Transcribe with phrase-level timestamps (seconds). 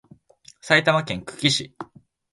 [0.61, 1.75] 埼玉県久喜市